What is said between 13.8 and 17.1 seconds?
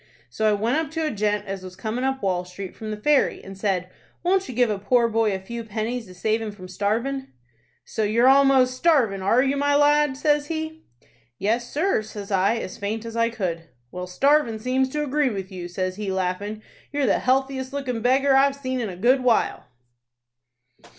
"'Well, starvin' seems to agree with you,' says he, laughin'. 'You're